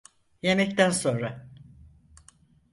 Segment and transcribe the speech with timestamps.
[0.41, 1.49] Yemekten sonra.